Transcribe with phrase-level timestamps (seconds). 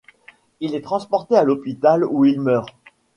[0.61, 2.75] Il est transporté à l'hôpital où il meurt.